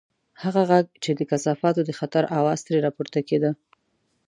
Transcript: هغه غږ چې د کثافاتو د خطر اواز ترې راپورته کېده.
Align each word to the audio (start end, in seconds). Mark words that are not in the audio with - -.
هغه 0.43 0.61
غږ 0.69 0.85
چې 1.03 1.11
د 1.15 1.21
کثافاتو 1.31 1.81
د 1.85 1.91
خطر 1.99 2.23
اواز 2.37 2.59
ترې 2.65 2.79
راپورته 2.85 3.19
کېده. 3.29 3.51